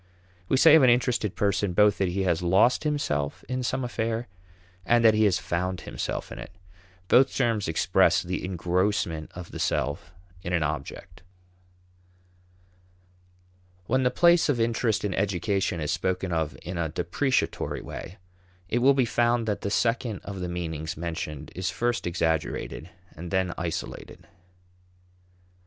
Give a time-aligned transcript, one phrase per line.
[0.49, 4.27] We say of an interested person both that he has lost himself in some affair
[4.83, 6.49] and that he has found himself in it.
[7.07, 10.11] Both terms express the engrossment of the self
[10.41, 11.21] in an object.
[13.85, 18.17] When the place of interest in education is spoken of in a depreciatory way,
[18.69, 23.29] it will be found that the second of the meanings mentioned is first exaggerated and
[23.29, 24.25] then isolated.